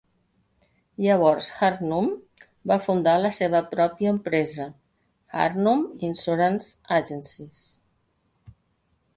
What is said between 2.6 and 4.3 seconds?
va fundar la seva pròpia